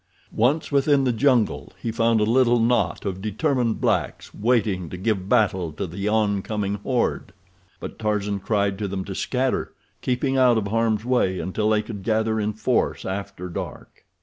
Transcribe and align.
Once 0.35 0.71
within 0.71 1.03
the 1.03 1.11
jungle, 1.13 1.73
he 1.79 1.91
found 1.91 2.19
a 2.19 2.23
little 2.23 2.59
knot 2.59 3.05
of 3.05 3.21
determined 3.21 3.79
blacks 3.79 4.33
waiting 4.33 4.89
to 4.89 4.97
give 4.97 5.29
battle 5.29 5.71
to 5.71 5.85
the 5.85 6.07
oncoming 6.09 6.73
horde, 6.81 7.31
but 7.79 7.99
Tarzan 7.99 8.39
cried 8.39 8.79
to 8.79 8.87
them 8.87 9.05
to 9.05 9.13
scatter, 9.13 9.73
keeping 10.01 10.37
out 10.37 10.57
of 10.57 10.69
harm's 10.69 11.05
way 11.05 11.37
until 11.39 11.69
they 11.69 11.83
could 11.83 12.01
gather 12.01 12.39
in 12.39 12.53
force 12.53 13.05
after 13.05 13.47
dark. 13.47 14.03